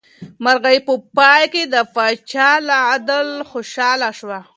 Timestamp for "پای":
1.17-1.43